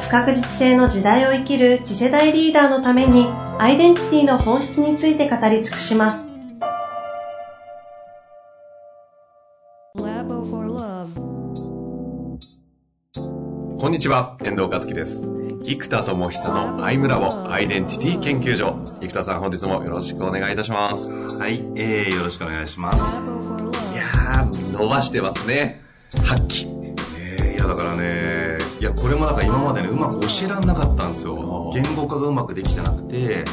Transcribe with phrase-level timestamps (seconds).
[0.00, 3.26] 不確実性の時代を生きる次世代リーダーのために
[3.58, 6.28] アイデンティティの本質について語り尽くします。
[13.80, 15.22] こんにちは、遠藤和樹です。
[15.62, 18.82] 生田智久のアイムラボアイデンティティ研究所。
[19.00, 21.08] 生田さん本日もよろしくお願いいたします。
[21.08, 23.22] はい、えー、よろしくお願いします。
[23.92, 25.82] いやー、伸ばしてますね。
[26.24, 26.68] 発揮。
[27.18, 28.27] えー、いやだからね、
[28.80, 31.70] いや、これもなんか今までね、うまく教えられなかったんですよ。
[31.74, 33.44] 言語化がうまくできてなくて、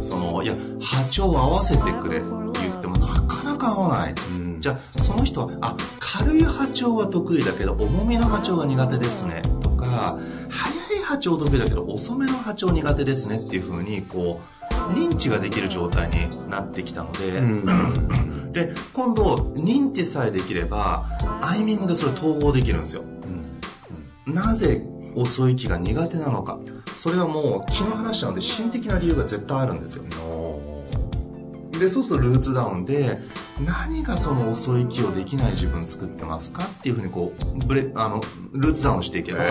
[0.00, 4.14] その、いや、波長を合わせてくれって言ってもなかなか合わない。
[4.36, 9.42] うん、じゃあ、その人は、あ、軽い波長は得意だけど、重みの波長が苦手ですね。
[9.60, 21.06] とか、速い波長得意だけど、遅めの波長苦手ですねっていうふうに、こう、認知ができる状態になってきたので、うん、で、今度、認知さえできれば、
[21.40, 23.02] アイミングでそれ統合できるんですよ。
[24.26, 24.82] なぜ
[25.14, 26.58] 遅い気が苦手なのか。
[26.96, 30.04] それはもう気の話なので心的な理由が絶対あるんですよ。
[31.78, 33.18] でそうするとルーツダウンで
[33.64, 38.20] 何がその遅い気をできない自分作ってますかっていうふうにこうブレあの
[38.52, 39.42] ルーツダウンしていけば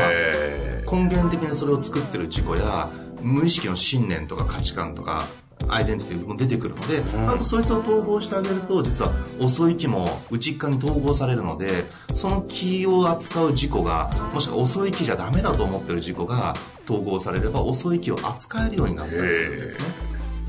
[0.90, 2.90] 根源的にそれを作ってる事故や
[3.22, 5.28] 無意識の信念とか価値観とか
[5.68, 16.54] アイデンティティも出てくるので、うん、あとそいつを統合してあげると実は遅い木も内側に統合されるのでその木を扱う事故がもしくは遅い木じゃダメだと思ってる事故が
[16.86, 19.84] 統合されれば遅い木を扱えるようになったりするんですね。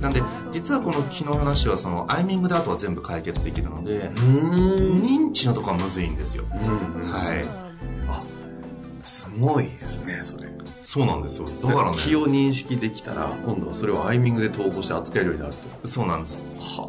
[0.01, 7.45] なんで実はこの木の話はそのアイミングであとは全部解決できるので認知のとこはむずいんですよ、はい。
[8.09, 8.20] あ
[9.05, 9.29] す。
[9.39, 10.48] ごいですねそれ。
[10.83, 11.46] そうなんですよ。
[11.63, 11.96] だからね。
[11.96, 15.89] 気を認識できたら今度はそれをアイミングで統合して扱えるようになると。
[15.89, 16.45] そうなんです。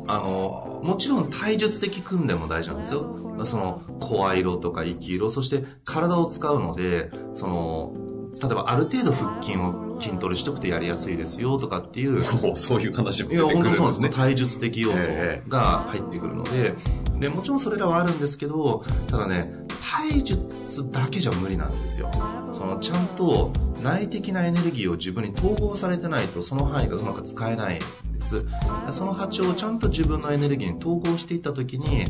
[0.08, 3.20] あのもちろん体術的訓練も大事なんですよ。
[3.46, 7.94] その声色とか息色そして体を使うのでその
[8.42, 12.24] 例えばある程度腹筋を筋トレしとくとやりやすいですよとかっていう
[12.56, 13.64] そういう話も出てくるんですね。
[13.64, 14.10] いや本当そうですね。
[14.10, 15.10] 体術的要素
[15.48, 16.74] が入ってくるので。
[17.20, 22.10] でもちろんそれらはあるんですけどただね体術だけじゃ無理なんですよ。
[22.54, 23.52] そのちゃんと
[23.82, 27.80] 内的なエネルギーを自分に統合されてないとその範囲がうまく使えないん
[28.14, 28.46] です。
[28.92, 32.06] その波長をちゃんと自分のエネルギーに統合していった時に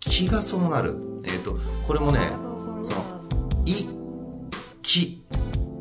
[0.00, 0.96] 気がそうなる。
[1.24, 1.56] えっ、ー、と
[1.86, 2.32] これもね
[2.82, 3.22] その
[3.64, 3.86] い
[4.82, 5.22] 気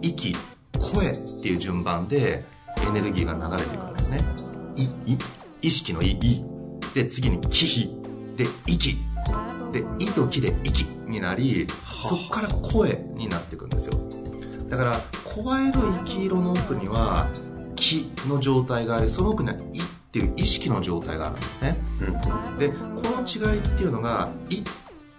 [0.04, 0.36] 息
[0.80, 2.46] 声っていう順番で
[2.88, 4.20] エネルギーが流れてくるんですね。
[4.76, 5.18] いい
[5.64, 6.46] 意識のいい。
[6.94, 7.90] で次に気
[8.36, 8.98] で息
[9.72, 11.68] で「い」と「き」で「息」になり
[12.02, 13.94] そこから声になっていくんですよ。
[14.70, 17.28] だから声色生き色の奥には
[17.76, 24.64] 「気」の状態がありその奥には「い」っていう意識の状態があるんですね、うん、でこの違いっていうのが「い」っ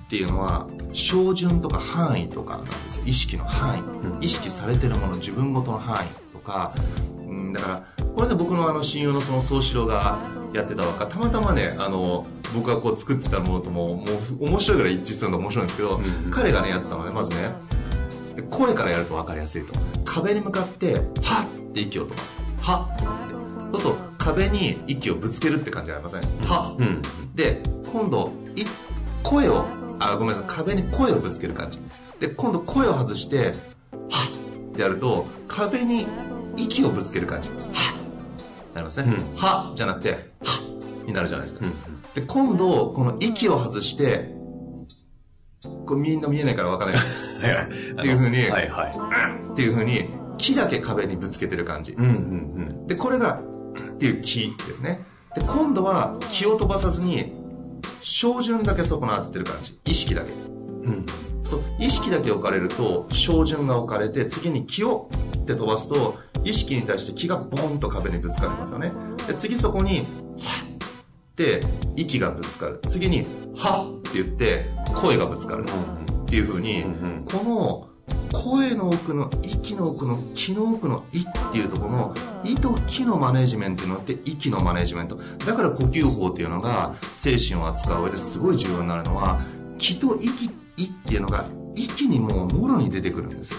[0.08, 3.04] ていうのは照準とか範囲とかなんですよ。
[3.06, 6.72] 意識の範囲、うん、意識されてるもの自分ごとの範囲とか、
[7.18, 7.82] うん、だから
[8.14, 10.18] これで僕のあの親友のその宗四郎が
[10.52, 14.04] やってたわかたまたまねあの僕がこう作ってたものともも
[14.40, 17.54] う面白いぐらい一致するのが面白いんですけど、うん、彼がねやってたのはねまずね
[18.50, 19.74] 声からやると分かりやすいと
[20.04, 23.04] 壁に向かって「はっ!」って息を飛ばす「はっ!」って
[23.72, 27.02] そうすると壁に息をぶつけるって感じじゃありません「はっ!」うん、
[27.34, 28.64] で今度い
[29.22, 29.64] 声を
[29.98, 31.78] あごめんなさい壁に声をぶつける感じ
[32.20, 33.54] で今度声を外して
[34.10, 36.06] 「はっ!」ってやると壁に
[36.56, 37.58] 息をぶつける感じ「はっ!」
[38.74, 40.10] なりますね「は、うん」じゃなくて
[40.42, 40.68] 「はっ!」
[41.12, 41.72] になるじゃないですか、うん
[42.14, 44.34] で、今度、この息を外して、
[45.86, 47.02] これみんな見えないから分からな い。
[47.02, 51.92] っていうふうに、はいはい、っていうふうに、木だけ壁にぶつけてる感じ。
[51.92, 52.14] うんうんう
[52.84, 53.40] ん、で、これが、
[53.94, 55.00] っていう木ですね。
[55.34, 57.32] で、今度は気を飛ばさずに、
[58.02, 59.78] 照準だけ損なってる感じ。
[59.84, 60.32] 意識だけ。
[60.32, 61.06] うん。
[61.44, 65.08] そう、意識だけ置かれると、照準が置かれて、次に気を
[65.42, 68.92] って飛ばすと、意識に対して気がボンと壁にぶつかりますよね。
[69.26, 70.04] で、次そこに、
[71.96, 72.80] 息がぶつかる。
[72.88, 73.24] 次に
[73.56, 75.64] 「はっ!」って言って声がぶつかる。
[75.64, 76.84] っていうふうに、
[77.26, 77.88] この
[78.32, 85.18] 声の奥の息の奥の気の奥の「い」っていうところの「い」と「気」のマネジメントによって息のマネジメント。
[85.46, 89.42] だから呼吸法っていうのが精神を扱う上ですごい重要になるのは
[89.78, 90.46] 気と息
[90.78, 91.44] 「い」っていうのが
[91.76, 93.58] 息にもうもろに出てくるんですよ。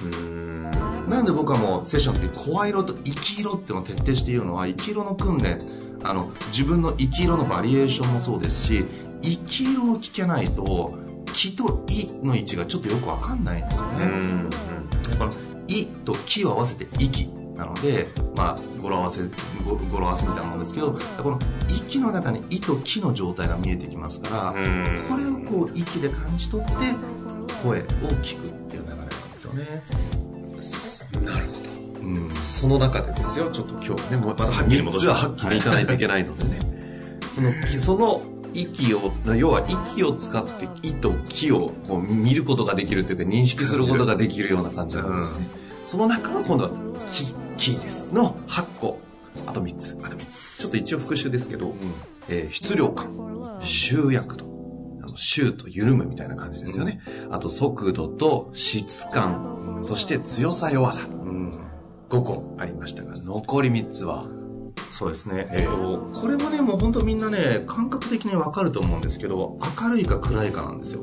[1.08, 5.60] なんで僕はもうセッションの時声色と息色っていうのを徹底して言うのは息色の訓練
[6.04, 8.86] あの自分の息色のバリエーションもそうですし
[9.22, 10.94] 息色を聞けないと
[11.34, 14.50] 気といの位置がちょっとよくわかんないんですよね、うん
[15.18, 15.32] この
[15.68, 19.22] いと気を合わせて息なのでまあ語呂合わせ
[19.66, 21.40] 語語呂合わせみたいなもんですけどこの
[21.70, 24.84] 息の中にいと気の状態が見えてきますから、うん。
[25.10, 26.74] これをこう息で感じ取って
[27.64, 27.84] 声を
[28.22, 29.84] 聞くっていう流れなんですよね。
[31.24, 31.60] なるほど。
[31.60, 31.63] うん
[32.44, 36.60] その中でですよ、ちょっと今日ね、もうまたはっきり戻しははっきりいかないといけないのでね。
[37.36, 38.22] その、その
[38.54, 45.48] 息を、要は息を使って、意と気をこう見ることができるというか、認識することができるような感じなんですね。
[45.88, 46.72] その中の今度は、
[47.10, 48.14] 気、気です。
[48.14, 49.00] の8個。
[49.48, 49.98] あと3つ。
[50.04, 50.58] あと3つ。
[50.60, 51.74] ちょっと一応復習ですけど、
[52.30, 53.10] えー質量感、
[53.62, 54.46] 集約度、
[55.04, 57.02] あの、シューと緩むみたいな感じですよね。
[57.32, 61.08] あと速度と質感、そして強さ弱さ。
[61.10, 61.52] うん
[62.14, 64.28] 5個ありましたが、残り3つは、
[64.92, 71.02] そうですね、えっと、これもねもう本当みんなね感覚的にわかると思うんですけど明るいか暗いかなんですよ。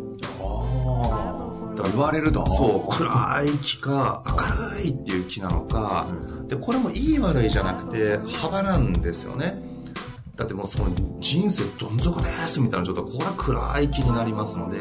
[1.76, 6.06] だ言われると、そう暗い気か明るいっていう気なのか、
[6.46, 9.60] でこれもいい悪いじゃなくて幅なんですよね。
[10.36, 14.78] だってもうその人生どん底ですみたいな状態これは暗い気になりますので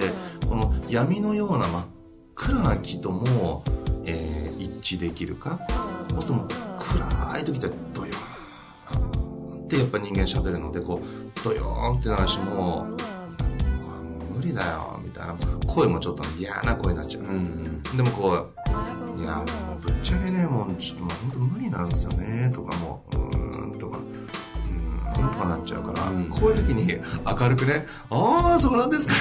[0.48, 1.86] この闇のような真っ
[2.36, 3.64] 暗な気とも、
[4.06, 4.40] えー
[4.80, 5.60] 一致できるか
[6.10, 12.96] そうすると暗い時ってドヨーンってやっぱ人間喋るのでこうドヨーンってなるしもうあも
[14.32, 15.36] う無理だよみたいな
[15.68, 17.84] 声もちょっと嫌な声になっちゃう、うん。
[17.84, 18.48] でもこ
[19.18, 19.44] う、いや、
[19.82, 26.26] ぶっちゃけね、もうちょっともう本当無理なんですよね、とかもう、うーんとか、うーんとかなっちゃうから、うん。
[26.30, 29.14] こういう時に明るくね、ああ、そうなんですか。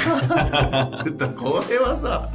[1.01, 2.31] っ て 言ったら、これはさ、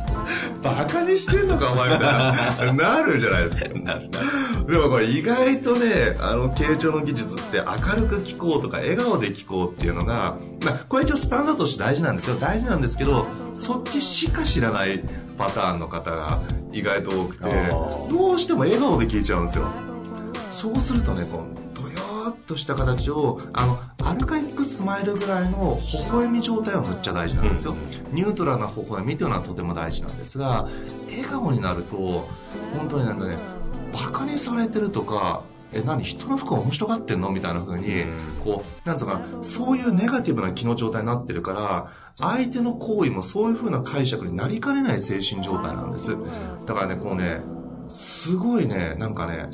[0.61, 3.65] バカにしてんのか、お前みたいな、なるじゃないですか。
[3.79, 4.19] なるな
[4.65, 12.35] でもこれ意外とね、あの、傾聴の技術って明るく聞こうとか笑顔で聞こうっていうのが、まあ、これ一応スタンダードとして大事なんですよ。
[12.35, 15.03] 大事なんですけど、そっちしか知らない
[15.37, 16.39] パターンの方が
[16.71, 17.69] 意外と多くて
[18.09, 19.67] どうしても笑顔で聞いちゃうんですよ。
[20.51, 21.43] そうするとね、こ
[22.45, 27.75] とした形を、あの、アルカニックスマイルぐらいの微笑み状態はむっちゃ大事なんですよ。
[28.11, 30.67] ニュートラルな微笑みというのはとても大事なんですが、
[31.09, 32.27] 笑顔になると、
[32.77, 33.37] 本当になんかね、
[33.93, 35.43] バカにされてるとか、
[35.75, 38.03] え、何人の不幸面白がってんのみたいな風に、
[38.43, 41.87] こう、なんつうのかな、そういうネガティブな気の状態になってるから、
[42.17, 46.15] 相手の行為もそういう風な解釈になりかねない精神状態なんです。
[46.65, 47.41] だからね、このね、
[47.87, 49.49] すごいね、なんかね、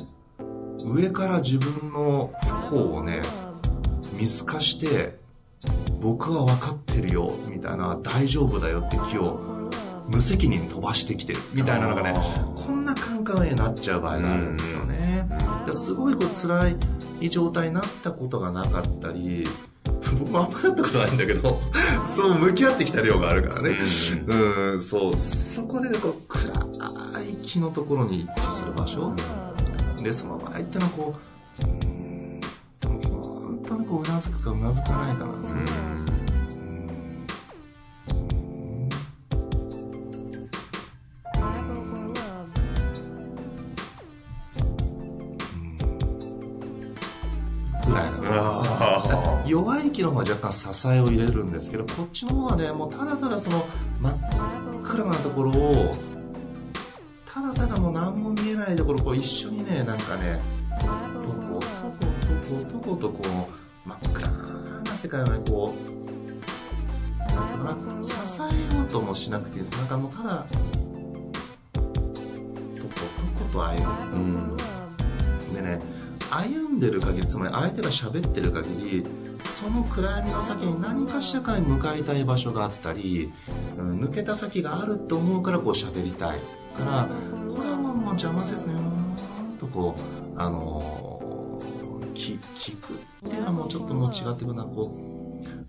[0.84, 3.22] 上から自分の不幸をね、
[4.12, 5.18] 見透かして、
[6.00, 9.68] 僕は分かってるよ、みたいな、大丈夫だよって気を
[10.08, 12.14] 無責任に飛ばしてきてる、みたいな、なんかね、
[12.56, 15.26] こんな感覚になっちゃう場合があるんですよね。
[15.28, 16.76] だからすごいこう辛
[17.20, 19.44] い状態になったことがなかったり、
[20.18, 21.60] 僕もあんまなったことないんだけど、
[22.06, 23.78] そう向き合ってきた量があるからね。
[24.26, 25.16] うん、そう。
[25.16, 29.12] そこでね、こう、暗い気のところに一致する場所。
[30.02, 31.14] で、その場合ってのはこ
[31.62, 32.40] う、うん、
[33.00, 35.64] でも本当にこう、うなずくかうなずかないかなんですよね。
[47.86, 53.66] ぐらい弱い気の方は若干支えを入れるんですけどこっちの方はねもうただただその
[54.00, 54.16] 真っ
[54.84, 55.90] 暗なところを
[57.32, 60.40] ただただもう何も見えないところをこう一緒にねなんかね
[60.80, 60.86] と
[61.30, 61.66] こと
[62.48, 63.48] ことことこ
[63.86, 64.28] う真っ暗
[64.82, 65.74] な世界をねこ
[67.28, 68.12] うなんつうのかな支
[68.72, 69.78] えようともしなくていいんです。
[69.78, 70.44] なんかもうただ
[71.72, 72.88] とこ
[73.38, 74.56] とこと歩む。
[75.48, 75.54] うん。
[75.54, 75.80] でね
[76.30, 79.06] 歩んでる限りつまり相手が喋ってる限り
[79.44, 83.32] その暗闇の先に何かしらかに向かいたい場所があったり、
[83.78, 86.38] うん抜けた先があると思うからこう喋りたい。
[86.74, 87.08] から
[87.52, 88.89] これはもう邪魔せずねうーんと
[89.72, 91.58] こうあの
[92.14, 92.38] 聞
[92.80, 92.96] くっ
[93.28, 94.64] ていうのはもうちょっともう違ってくるな。
[94.64, 95.10] こう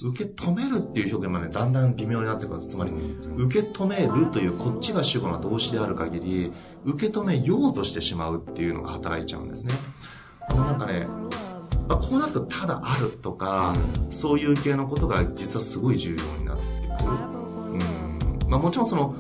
[0.04, 2.92] 受け止めるっていう表現もねだんだん微妙になってくるつまり
[3.38, 6.52] 受け止めるというこっちが主語の動詞である限り
[6.84, 9.74] 受け止めようとしてしまうっていうのが働いちゃうんですね。
[10.50, 11.08] あのなんかね
[11.88, 13.74] まあこうなるとただあるとか、
[14.10, 17.12] そういう系のことが実はすごい重要になってくる、
[18.44, 18.50] うん。
[18.50, 19.16] まあ、もちろんその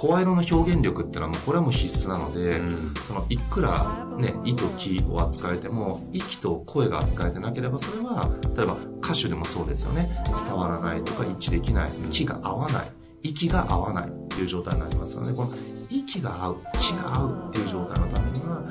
[0.00, 2.94] 声色の表現力っていうのはもうこれはもう必須なので、うん。
[3.06, 10.10] そのいくらね「意」と「気」を扱えても息と声が扱えてなければそれは例えば歌手でもそうですよね。
[10.46, 12.90] 伝わらないとか一致できない気が合わない
[13.22, 15.34] 息が合わないっていう状態になりますよね。
[15.34, 15.50] この
[15.90, 18.62] 息が合う気が合うっていう状態のためには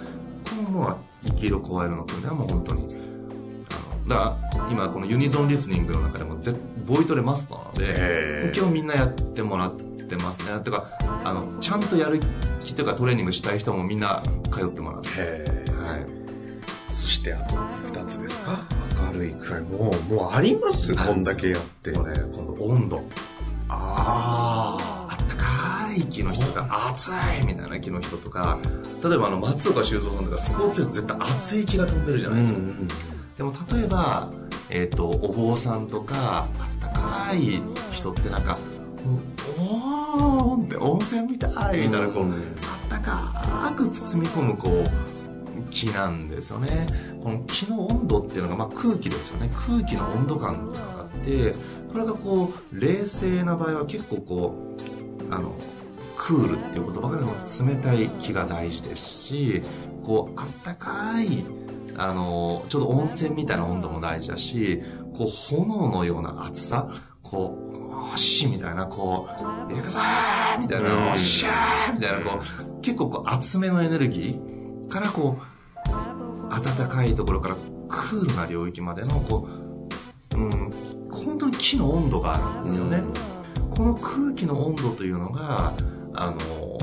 [0.50, 2.88] このもう生きる加えるの君ではもう本当に
[4.08, 6.56] だから今このユニゾンリスニングの中でもぜ
[6.88, 10.60] ボイトレマスターなので今日みんなやってもらってますね。
[10.62, 10.90] てか
[11.24, 12.20] あのちゃんとやる
[12.64, 15.10] 気とかトレーニングしたい人もみんな通ってもらって
[15.72, 16.06] はい。
[16.92, 18.60] そしてあと2つですか？
[19.14, 19.62] 明るいくらい。
[19.62, 20.94] もうもうあります？
[20.96, 23.04] こんだけやってこれ今度温度。
[23.72, 28.58] あああったかい気の人とか暑いみたいな気の人とか
[29.04, 32.60] 例えばあの松岡修造さんとかスポーツ絶対熱い気が飛んでるじゃないですか、
[33.38, 34.32] でも例えば、
[34.72, 37.62] えっ、とお坊さんとかあったかい
[37.92, 38.58] 人ってなんか
[40.20, 41.52] おーって温泉みたい。
[41.80, 46.88] みたいなこう、あったかく包み込むこう気なんですよね。
[47.24, 49.50] この気の温度っていうのが、まあ、空気ですよね。
[49.68, 51.52] 空気の温度感があって
[51.92, 54.76] これがこう冷静な場合は結構こ
[55.30, 55.56] うあの
[56.18, 57.34] クールっていう言葉からも
[57.68, 59.62] 冷たい気が大事ですし
[60.04, 61.44] こうあったかい
[61.98, 64.82] あのちょっと温泉みたいな温度も大事だし
[65.18, 66.92] こう炎のような熱さ
[67.30, 67.80] こう
[68.12, 69.44] 「おっし」みたいなこう
[69.74, 75.50] 「行くぞー!」みたいな「おっしゃー!」みたいなこう結構こう厚めのエネルギーからこう
[76.50, 77.56] 暖かいところから
[77.88, 79.48] クールな領域までのこ
[80.34, 80.70] う、うん、
[81.12, 83.04] 本当に木の温度があるんですよね。
[83.72, 85.74] この空気の温度というのが、
[86.14, 86.78] あの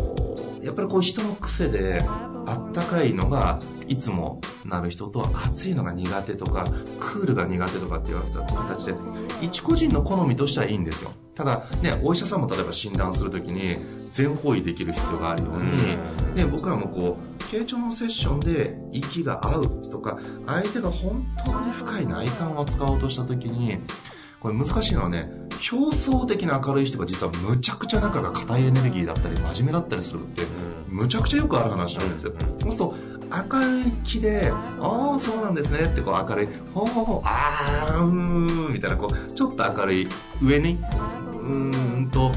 [0.63, 2.01] やっぱりこう人の癖で、
[2.47, 6.65] あったかいのがいつもなる人と暑いのが苦手とか
[7.01, 8.95] クールが苦手とかっていう形で
[9.41, 11.13] 一個人の好みとしてはいいんですよ。
[11.35, 13.77] ただねお医者さんも例えば診断するときに
[14.13, 23.79] 全方位できる必要があるように、ね、僕らもこう傾聴のセッションで息が合うとか相手が本当に深い内観を使おうとしたときに
[24.41, 25.31] これ難しいのはね
[25.71, 30.43] 表層的な明るい人が実はむちゃくちゃ中が硬いエネルギーだったり真面目だったりするって
[30.89, 32.95] むちゃくちゃよくある話なんですよ、そうすると
[33.51, 40.09] 明るい気で「ああそうなんですね」ってこう明るい「ほうほうほうあーうーん」みたいなこうちょっと明るい
[40.43, 40.79] 上に
[41.33, 42.31] うーんと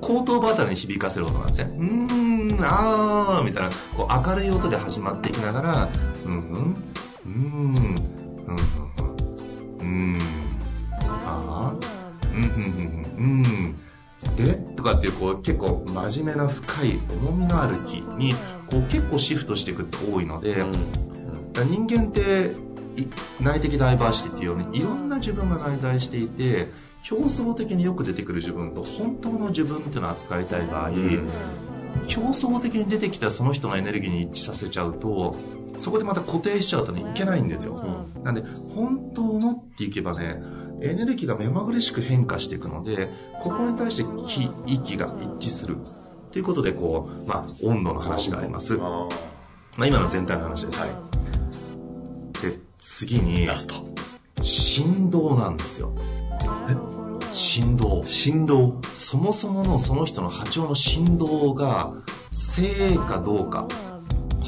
[0.00, 1.70] 後頭部あたりに響かせる音なんですね。
[1.76, 5.88] うーん、あーみたいな、こう明るい音で始まっていきながら、
[6.24, 6.76] うんうん、
[7.26, 7.36] うん、う
[7.68, 7.74] ん、
[9.80, 10.18] うん、うん、
[11.26, 12.50] あーうん、うん、
[13.18, 13.42] うん、
[14.38, 14.46] うん。
[14.46, 18.34] でとかっていう、こう結構真面目な深い重みのある気に、
[18.70, 20.64] こう結構シフトしていくって多いので、
[21.54, 22.52] 人間って、
[23.00, 23.06] い
[23.40, 26.68] 内的ダイバーシティっていうようにいろんな自分が内在していて
[27.08, 30.90] 表層的によく出てくる自分と本当の自分っていうのを扱いたい場合、
[32.16, 35.32] 表層的に出てきたその人のエネルギーに一致させちゃうと
[35.76, 37.76] そこでまた固定しちゃうとねいけないんですよ、
[38.24, 38.42] なんで
[38.74, 40.42] 本当のっていけばね
[40.80, 43.08] エネルギーが目まぐるしく変化していくので
[43.42, 45.76] ここに対して気息が一致する
[46.30, 49.08] ということでこう、まあ、温度の話があります、ま
[49.78, 50.80] あ、今の全体の話です、
[52.42, 53.74] で次にラスト。
[54.42, 55.92] 振動なんですよ。
[56.68, 56.76] え？
[57.32, 58.04] 振動。
[58.04, 58.80] 振動？
[58.94, 61.92] そもそものその人の波長の振動が
[62.30, 63.66] 正かどうか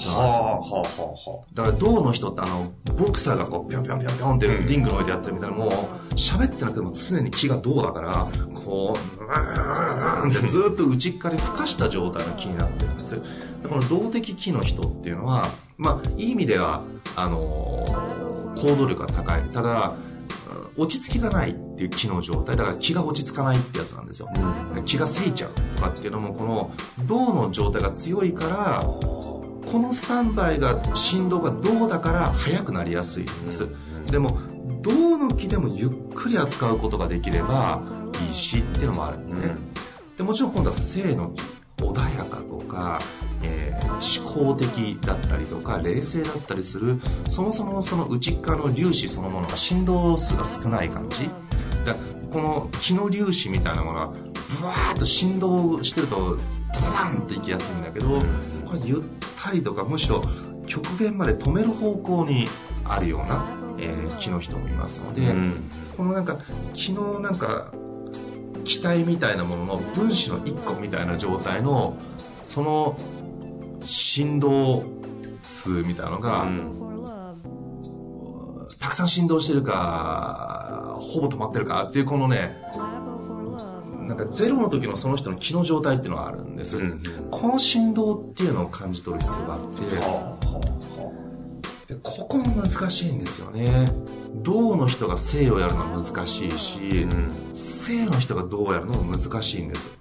[0.08, 5.68] はあはあはあはだから銅の人ってあのボクサーがこうピョンピョンピョンピョンってリングの上でやってるみたいなもう
[6.14, 13.14] 喋ってなくても常に気が銅だからこううーんってずっと内っかり孵化した状態の気になってるんです。
[13.14, 16.82] でこの動的気の人っていうのはまあいい意味では
[17.16, 18.30] あのー
[18.60, 19.42] 行動力が高い。
[19.44, 19.94] ただ
[20.76, 22.56] 落ち着きがないっていう気の状態。
[22.56, 24.28] だから気が落ち着かないってやつなんですよ、
[24.84, 26.70] 気がせいちゃうとかっていうのもこの
[27.06, 28.84] 銅の状態が強いから
[29.70, 33.68] このスタンバイが振動が銅だから速くなりやすいんです、
[34.10, 34.38] でも
[34.82, 37.82] 銅の気でもゆっくり扱うことができれば
[38.28, 39.54] いいしっていうのもあるんですね、
[40.16, 41.32] でもちろん今度は正の
[41.76, 43.00] 気穏やかとか、
[43.42, 46.98] えー思考的だったりとか冷静だったりする
[47.28, 51.28] そもそもその内側の粒子そのものが振動数が少ない感じ。
[51.84, 51.94] だ
[52.32, 56.38] この気の粒子みたいなものがブワーッと振動してると
[56.72, 58.18] ダダダンっていきやすいんだけど、
[58.64, 58.98] これゆっ
[59.42, 60.22] たりとかむしろ
[60.66, 62.46] 極限まで止める方向に
[62.84, 63.46] あるような、
[63.78, 65.70] えー気の人もいますので、うん。
[65.96, 66.38] このなんか
[66.74, 67.72] 気のなんか
[68.64, 71.96] 気体みたいなものの分子の一個みたいな状態の
[72.44, 72.96] その
[73.84, 74.84] 振動
[75.42, 76.46] 数みたいなのが、
[78.78, 82.56] たくさん振動してるかほぼ止まってるかっていうこのね
[84.10, 87.00] なんかゼロの時のその人の気の状態っていうのがあるんです、うん
[87.30, 89.60] この振動っていうのを感じ取る必要があっ
[91.86, 93.86] て、でここも難しいんですよね。
[94.34, 97.06] 銅の人が正をやるのは難しいし、
[97.54, 99.88] 正の人が銅をやるのも難しいんです。
[99.88, 99.99] だ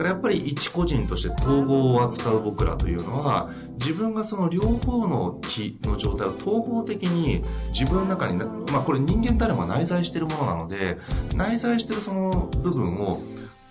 [0.00, 10.96] からやっぱり一個人として統合を扱う僕らというのは自分がその両方の気の状態を統合的に自分の中に、まあこれ人間誰もが内在してるものなので
[11.34, 13.20] 内在してるその部分を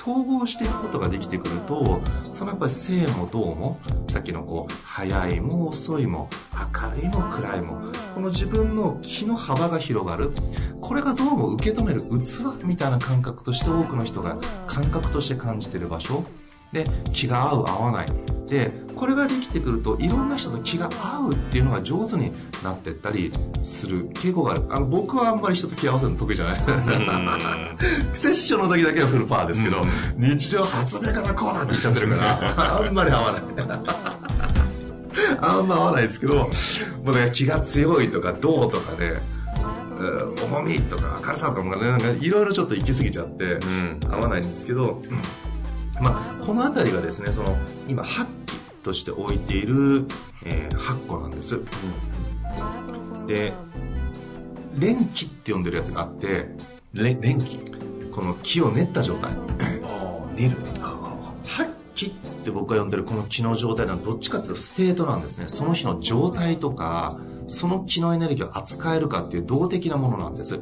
[0.09, 2.01] 統合していくことができてくると
[2.31, 6.29] そのやっぱり性もどうもさっきのこう早いも遅いも
[6.73, 10.31] 明るいも暗いもこの自分の気の幅が広がる。
[10.81, 16.23] これがどうも受け止める器みたいな感覚として多くの人が感覚として感じてる場所。
[16.71, 18.38] で気が合う合わない。
[18.49, 23.31] でこれができてくるといろんな人と気が合うっていうのが上手になってったり
[23.63, 24.63] する傾向がある。
[24.69, 26.59] あの僕はあんまり人と気合わせるの得意じゃない。
[28.11, 29.77] セッションの時だけはフルパワーですけど、
[30.17, 33.41] 日常発明方こうだって言っちゃってるからあんまり合わない。
[35.41, 36.49] あんま合わないですけども
[37.07, 39.21] うね気が強いとかどうとかね
[39.99, 40.45] うん。
[40.45, 43.99] 重みとか明るさとかもねなんかいろいろちょっと行き過ぎちゃって、うん。
[44.09, 45.01] 合わないんですけど、
[46.01, 48.38] まあ、この辺りがですねその今8機
[48.89, 50.05] として置いている、
[50.43, 51.61] えー8個なんです、
[53.27, 53.53] で
[54.79, 56.49] 連気って呼んでるやつがあって
[56.93, 57.57] れ電気
[58.11, 59.31] この気を練った状態。
[59.31, 59.35] あ
[59.83, 60.57] あ寝る。
[60.57, 62.09] 8気っ
[62.43, 65.47] て僕が呼んでるこの気の状態はどっちかっていうとステートなんですね。
[65.47, 70.59] その日の状態とかその気のエネルギーを扱えるかっていう動的なものなんです。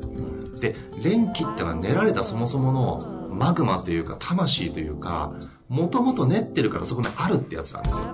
[0.60, 5.34] で連気ってのは練られたそもそものマグマというか魂というか
[5.70, 8.06] もともと練ってるからそこにあるってやつなんですよ。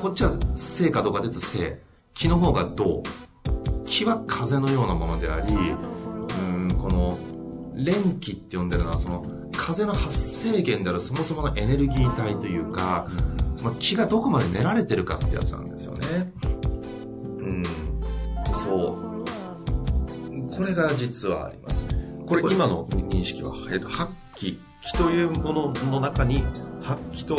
[0.00, 1.80] こっちは正かどうかで言うと正。
[2.14, 3.02] 気の方が動
[3.84, 7.18] 気は風のようなものでありうんこの
[7.74, 13.08] 連気って呼んでるのはその風の発生源であるそもそものエネルギー体というか、
[13.62, 16.32] まあ、気がどこまで練られてるかってやつなんですよね。
[17.38, 17.62] うん。
[18.52, 20.50] そう。
[20.50, 21.86] これが実はあります。
[22.26, 26.44] これ今の認識は、発気気というものの中に
[26.82, 27.36] 発気と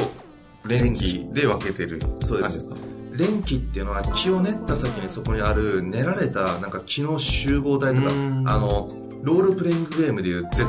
[0.65, 2.69] 連気で分けてるそうです。
[2.69, 2.75] か
[3.11, 8.43] 連気っていうのは気を練った先にそこにある練られたなんか気の集合体とかあうん。
[8.43, 8.87] の
[9.23, 10.65] ロールプレイングゲームでいうぜ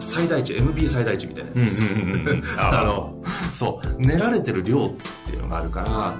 [0.00, 1.80] 最大値 MB 最大値みたいなやつです。
[1.82, 1.88] よ
[2.58, 3.22] あの
[3.54, 4.00] そう。
[4.00, 4.90] 練られてる量っ
[5.28, 6.14] ていうのがあるから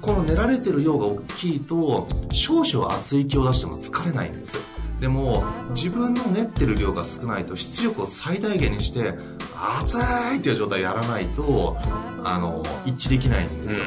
[0.00, 4.58] この練られてる量が大きいと少々熱い気を出しても疲れないんです
[5.00, 9.14] でも自分の練ってる量が少ないと出力を最大限にして
[9.56, 11.76] 熱いっていう状態やらないと
[12.24, 13.84] あの一致できないんですよ、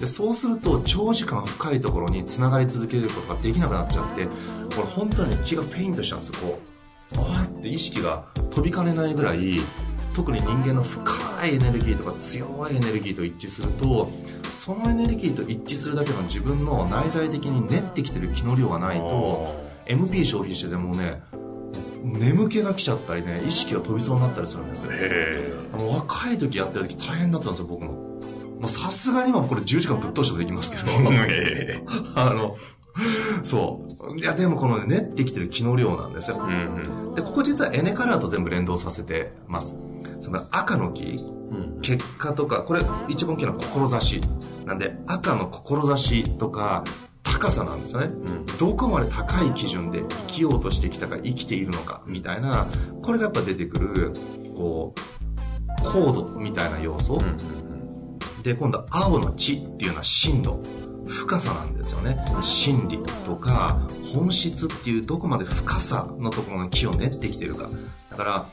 [0.00, 4.32] でそうすると長時間深いところにつながり続けることができなくなっちゃってこ
[4.78, 6.48] れ本当に気がフェイントしちゃうんですよ。
[6.48, 9.60] こうあーって意識が飛びかねないぐらい
[10.14, 11.12] 特に人間の深
[11.46, 14.10] いエネルギーとか強いエネルギーと一致すると
[14.50, 21.22] そのエネルギーと一致するだけの自分の内在的に練ってきてる気の量がないと MP 消費しててもね
[22.02, 24.92] 眠気が来ちゃったりね意識が飛びそうになったりするんですよ。
[25.78, 30.84] もう若い時やってる時大変だったんですよ僕ももうさすがに今これ10時間ぶっ通してもできますけど。
[32.14, 32.56] あの
[33.42, 34.18] そう。
[34.18, 36.38] いやでもこのね練ってきてる気の量なんですよ。
[36.40, 39.76] うんでここ実はエネカラーと全部連動させてます。
[40.20, 41.16] その赤の木
[41.50, 41.80] うん。
[41.82, 44.20] 結果とかこれ一番大きな志。
[44.64, 46.84] なんで赤の志とか
[47.26, 48.46] 高さなんですよね、ん。
[48.58, 52.66] どこまで高い基準で生きようとしてきたか生きているのかみたいな
[53.02, 54.12] これがやっぱ出てくる
[54.56, 55.00] こう
[55.82, 57.18] 高度みたいな要素、
[58.42, 60.60] で今度青の地っていうのは深度。
[61.08, 62.18] 深さなんですよね。
[62.42, 63.80] 心理とか
[64.12, 67.68] 本質っていうどこまで深さのところの気を練ってきてるか。
[68.10, 68.46] だから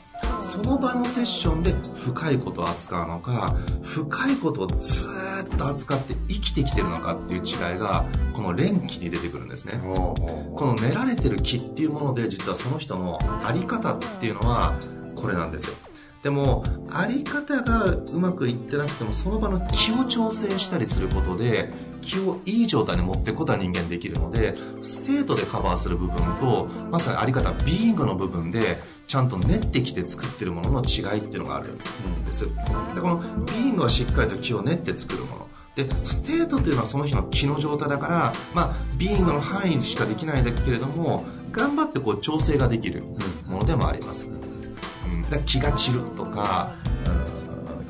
[0.44, 8.04] その場のセッションで深いことを扱うのか深いことをずーっと扱って生きてきてるのかっていう違いが
[8.34, 9.80] この連気に出てくるんですね。
[9.82, 10.14] こ
[10.58, 14.78] の練られてる気っていうもので実はその人のあり方っていうのは
[15.16, 15.76] これなんですよ。
[16.22, 21.70] でもあり方がうまくいってなくてもその場の気を調整したりすることで
[22.02, 31.78] 気をいい状態に持っていくことは人間できるので state でカバーする部分とまさにあり方 being の部分でちゃんと練ってきて作ってるものの違いっていうのがあるん
[32.24, 32.46] です。
[32.46, 35.48] でこの being はしっかりと気を練って作るもの。
[35.74, 43.02] で state というのはその日の気の状態だから、まあ、 being の範囲しかできないんだけれども頑張ってこう調整ができる
[43.48, 46.74] ものでもあります、うん、だ気が散るとか、
[47.08, 47.34] うん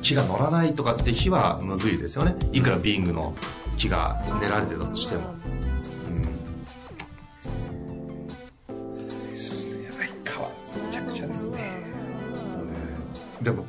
[0.05, 2.35] 気が乗らないとかって日はむずいですよね。
[2.51, 3.33] いくら being の
[3.75, 5.33] 気が練られてたとしても、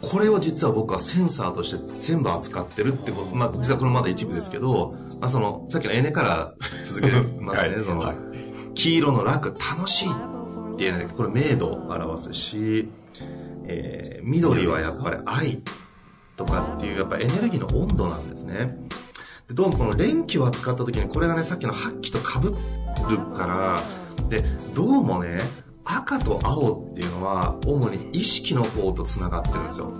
[0.09, 7.85] これを実は僕はセンサーとして全部扱ってるってこと、まあ実はこれまだ一部ですけど、まあその、さっきのエネから 続けますね、はい。
[7.85, 8.16] その、はい。
[8.75, 12.88] 黄色の楽、楽しいっていうね、これ明度を表すし、
[13.64, 15.62] えー緑はやっぱり愛、
[16.37, 18.77] とかっていうやっぱエネルギーの温度なんですね。
[19.49, 25.38] でどうもこの連気を扱った時にこれがねさっきの8気と被るからでどうもね
[25.87, 29.92] 赤と青っていうのは主に意識の方とつながってるんですよ。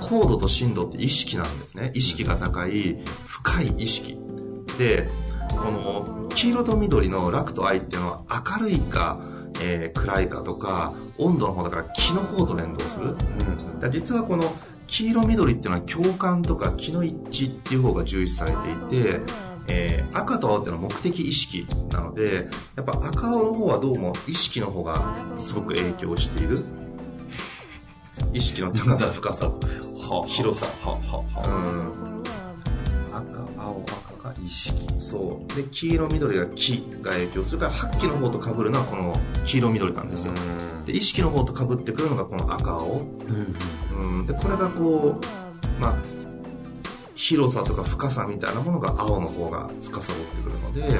[0.00, 1.90] 高度と深度って意識なんですね。
[1.94, 4.18] 意識が高い深い意識。
[4.78, 5.08] で
[5.50, 9.20] この黄色と緑の楽と愛っていうのは明るいか、
[9.60, 13.26] えー暗いかとか温度の方だから気の方と連動する、だか
[13.82, 14.44] ら実はこの
[14.86, 17.14] 黄色緑っていうのは共感とか気の一
[17.46, 19.20] 致っていう方が重視されていて、
[19.68, 26.62] えー赤と青っていうのは目的意識なのでやっぱ赤青の方はどうも意識の方がすごく影響している。
[28.32, 29.46] 意識の高さ深さ。
[29.46, 30.66] は広さ。
[30.84, 31.50] はははう
[33.10, 33.14] ん。
[33.14, 34.86] 赤青赤が意識。
[34.98, 35.56] そう。
[35.56, 40.34] で黄色緑が気が影響するから八気の方と被るのはこの黄色緑なんですよ。
[40.86, 43.02] で意識の方と被ってくるのがこの赤青。
[43.98, 44.26] うん。
[44.26, 46.21] でこれがこうまあ
[47.22, 50.98] 広さとか深さみたいなものが青の方が司ってくるので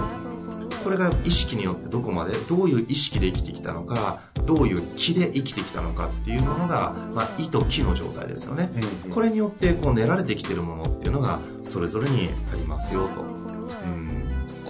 [0.85, 8.70] これが意識によってどこまでどういう意識で生きてきたのかどういう気で生きてきたのかっていうものが、まあ、意と気の状態ですよね、
[9.11, 13.24] これによってこう練られてきてるものっていうのがそれぞれにありますよと、う
[13.88, 14.12] ん、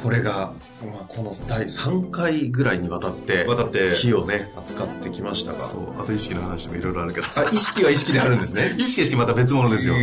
[0.02, 3.94] これが、まあ、この第3回ぐらいにわたって渡って。
[3.94, 5.60] 火をね扱ってきましたが。
[5.60, 6.00] そう。
[6.00, 7.26] あと意識の話もいろいろあるけど。
[7.36, 8.74] あ意識は意識であるんですね。
[8.78, 9.94] 意識は意識また別物ですよ。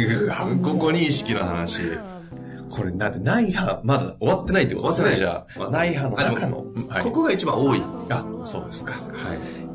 [0.64, 1.82] ここに意識の話。
[2.70, 5.58] これだって内派まだ終わってないってことですね終わってない。
[5.58, 5.70] じゃあ。
[5.70, 7.04] 内派の中の、はい。
[7.04, 7.84] ここが一番多い。
[8.10, 8.94] あそうですか。
[8.94, 9.00] は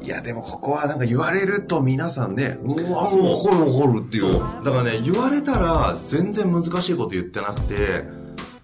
[0.02, 0.06] い。
[0.06, 0.08] い。
[0.08, 3.24] やでもここはなんか言われると皆さんねうわそう。
[3.24, 4.32] わかるわかるっていう。
[4.32, 8.04] だからね言われたら全然難しいこと言ってなくて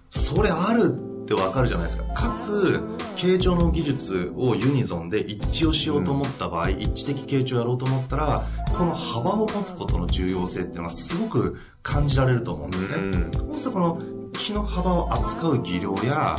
[0.09, 2.03] それあるってわかるじゃないですか。
[2.13, 2.79] かつ
[3.15, 8.43] 傾聴の技術をユニゾンで一致をしようと思った場合、一致的傾聴をやろうと思ったら
[8.77, 14.01] この幅を持つことの重要性っていうのはすごく感じられると思うんですね、うんそうするとこの
[14.33, 16.37] 気の幅を扱う技量や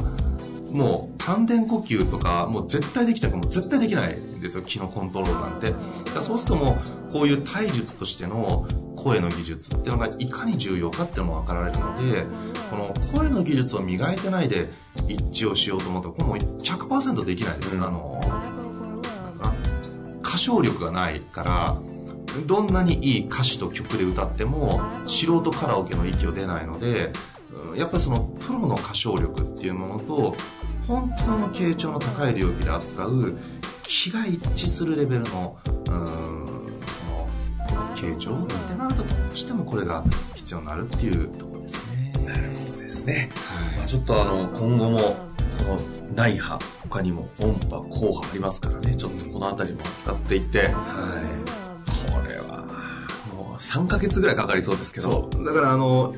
[0.72, 4.64] もう丹田呼吸とかもう絶対できたかもう絶対できないんですよ。
[4.64, 5.74] 気のコントロールなんて。
[6.14, 6.78] だそうするとも
[7.09, 8.66] うこういう体術としての
[9.02, 12.24] 声の技術っていうのがいかに重要かっていうのも分かられるので
[12.70, 14.70] この声の技術を磨いてないで
[15.08, 17.84] 一致をしようと思ったらこれもう100%できないです、うん。
[17.84, 18.20] あの
[20.24, 21.76] 歌唱力がないから
[22.46, 27.12] どんなにいい歌詞と曲で歌っても素人カラオケの域を出ないので
[27.70, 30.34] うんやっぱりそのプロの歌唱力っていうものと
[30.86, 33.36] 本当の傾聴の高い領域で扱う
[33.82, 35.58] 気が一致するレベルの
[35.90, 36.31] うん
[38.02, 40.02] 傾聴ってなるとどうしてもこれが
[40.34, 42.12] 必要になるっていうところですね。
[42.26, 43.78] なるほどですね、はい。
[43.78, 45.78] まあ、ちょっとあの今後もこの
[46.14, 48.96] 内波他にも音波後波ありますからね。
[48.96, 50.66] ちょっとこの辺りも扱っていって。
[50.66, 50.72] はい。
[52.10, 52.66] これは
[53.32, 55.30] もう3ヶ月ぐらいかかりそうですけど。
[55.32, 55.44] そう。
[55.44, 56.12] だからあの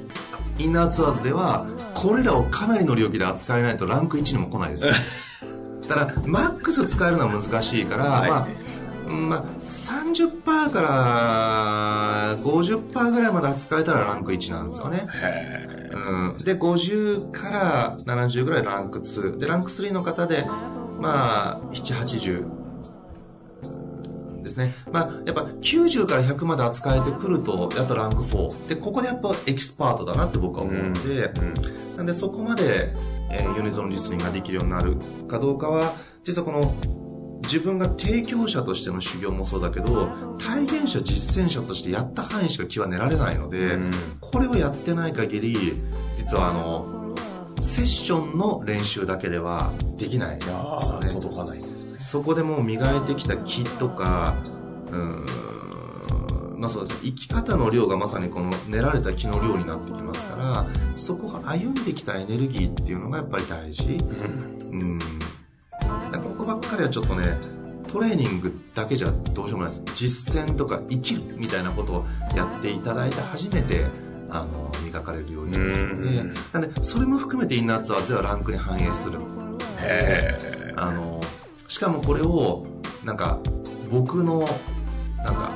[0.58, 4.86] インナーツアーズではこれらをかなりの領域で扱えないとランク1にも来ないです
[5.88, 8.30] だからマックス使えるのは難しいから、はい。
[8.30, 8.63] まあうん
[9.08, 15.98] まあ、30%から50%ぐらいまで扱えたらランク1なんですよね、へう
[16.34, 20.44] ん、で50から70ぐらいランク2でランク3の方で
[20.98, 22.64] まあ780
[24.44, 24.74] ですね。
[24.92, 28.68] まあ、やっぱ90から100まで扱えてくると、やっとランク4。
[28.68, 31.96] で、ここでやっぱエキスパートだなって僕は思うので、うん。
[31.96, 32.94] なんでそこまで、
[33.30, 36.74] えーユニゾンリスニングができるようになるかどうかは、実はこの、
[37.54, 43.90] 自分が提供者としての修行もそうだけど、体現者、実践者としてやった範囲しか気は練られないので、うん
[44.20, 45.80] これをやってない限り、
[46.16, 47.14] 実はあの、
[47.60, 51.10] セッションの練習だけではできないんですよね。
[51.10, 54.34] ー届かないですねそこでもう磨いてきた気とか、
[54.90, 54.96] うー
[56.56, 63.84] ん、まあそうですね、生き方の量がまさにこの練られた気の量になってきますから、そこが歩んできたエネルギーっていうのがやっぱり大事。
[64.72, 64.98] うん。
[64.98, 65.33] だから
[66.74, 67.38] ここばっかりはちょっとね、
[67.86, 69.82] トレーニングだけじゃどうしようもないです。
[69.94, 73.86] 実践とか生きるみたいなことをやっていただいて初めて、
[74.28, 79.20] あの、磨かれるようになりますのでうん、なんで、それも含めてインナーツアーズではランクに反映する。
[80.76, 81.20] あの
[81.68, 82.66] しかもこれを
[83.04, 83.38] なんか
[83.90, 84.48] 僕の
[85.18, 85.52] なんか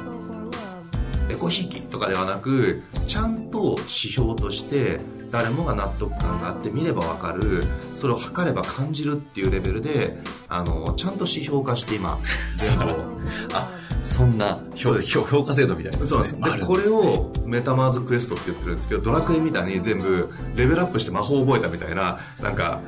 [1.39, 4.99] エコひいきとかではなくちゃんと指標として
[5.31, 7.63] 誰もが納得感があって見ればわかる
[7.95, 12.19] それを測れば感じるっていうレベルであのちゃんと指標化して今
[12.57, 12.89] 全部を。
[13.55, 13.73] あ
[14.03, 16.59] そんな評評評価制度みたいなそうなんです。
[16.61, 22.81] でこれをメタマーズクエストって言ってるんですけどドラクエみたいに全部レベルアップして魔法を覚えたみたいななんか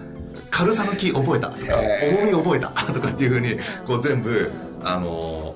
[0.50, 4.50] 軽さの木覚えたとか重み覚えたとかっていうふうにこう全部
[4.82, 5.54] あの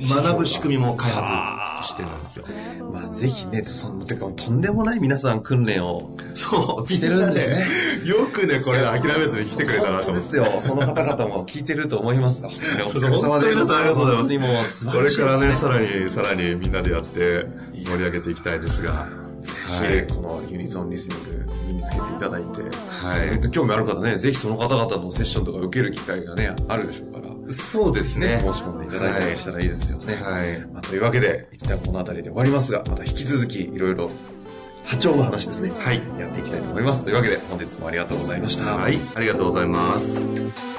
[0.00, 2.44] 学ぶ仕組みも開発してるんですよ。
[2.92, 7.66] まあぜひね、その、てかとんでもない皆さん訓練をそう、してるんですね。
[8.04, 10.20] よくね、これ諦めずに来てくれたなと思って。
[10.20, 10.46] ですよ。
[10.60, 19.08] その方々も聞いてると思いますが、本当にお疲れ様で皆さんありがとうございますもう素これからね、さらに、さらにみんなでやって盛り上げていきたいですが。
[19.40, 23.50] ぜはいひ、このユニゾンリスニング身につけていただいて、はい。
[23.50, 27.09] 興味ある方ね、ぜひその方々のセッションとか受ける機会がね、あるでしょう
[27.50, 28.40] そうですね。
[28.40, 30.14] 申し込んでいただいたりしたらいいですよね。
[30.16, 30.60] はい。
[30.72, 34.10] まあ、というわけで、一旦この辺りで終わりますが、また引き続きいろいろ
[34.84, 35.70] 波長の話ですね。
[35.70, 36.02] はい。
[36.18, 37.04] やっていきたいと思います。
[37.04, 38.76] というわけで、本日もありがとうございました。
[38.76, 38.98] はい。
[39.14, 40.69] ありがとうございます。